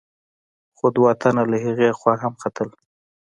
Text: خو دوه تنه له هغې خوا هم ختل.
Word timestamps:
خو 0.77 0.85
دوه 0.95 1.11
تنه 1.21 1.43
له 1.51 1.57
هغې 1.65 1.89
خوا 1.99 2.13
هم 2.23 2.33
ختل. 2.41 2.69